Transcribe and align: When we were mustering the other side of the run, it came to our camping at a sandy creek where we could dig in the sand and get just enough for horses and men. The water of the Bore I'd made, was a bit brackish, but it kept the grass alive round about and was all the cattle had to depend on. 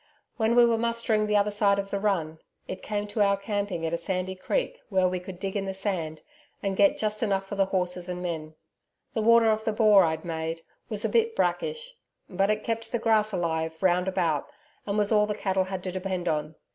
When 0.37 0.55
we 0.55 0.65
were 0.65 0.79
mustering 0.79 1.27
the 1.27 1.37
other 1.37 1.51
side 1.51 1.77
of 1.77 1.91
the 1.91 1.99
run, 1.99 2.39
it 2.67 2.81
came 2.81 3.05
to 3.05 3.21
our 3.21 3.37
camping 3.37 3.85
at 3.85 3.93
a 3.93 3.99
sandy 3.99 4.33
creek 4.33 4.79
where 4.89 5.07
we 5.07 5.19
could 5.19 5.37
dig 5.37 5.55
in 5.55 5.65
the 5.67 5.75
sand 5.75 6.21
and 6.63 6.75
get 6.75 6.97
just 6.97 7.21
enough 7.21 7.45
for 7.45 7.55
horses 7.65 8.09
and 8.09 8.19
men. 8.23 8.55
The 9.13 9.21
water 9.21 9.51
of 9.51 9.63
the 9.63 9.71
Bore 9.73 10.03
I'd 10.03 10.25
made, 10.25 10.63
was 10.89 11.05
a 11.05 11.09
bit 11.09 11.35
brackish, 11.35 11.97
but 12.27 12.49
it 12.49 12.63
kept 12.63 12.91
the 12.91 12.97
grass 12.97 13.31
alive 13.31 13.83
round 13.83 14.07
about 14.07 14.47
and 14.87 14.97
was 14.97 15.11
all 15.11 15.27
the 15.27 15.35
cattle 15.35 15.65
had 15.65 15.83
to 15.83 15.91
depend 15.91 16.27
on. 16.27 16.55